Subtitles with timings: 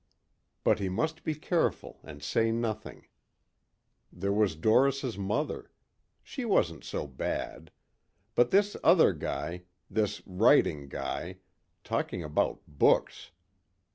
[0.63, 3.05] But he must be careful and say nothing.
[4.11, 5.69] There was Doris' mother.
[6.23, 7.69] She wasn't so bad.
[8.33, 11.37] But this other guy, this writing guy,
[11.83, 13.29] talking about books!